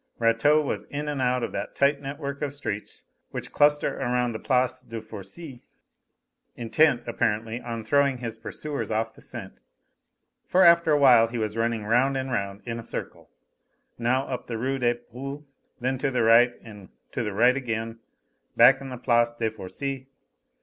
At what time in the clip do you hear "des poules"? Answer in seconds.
14.79-15.43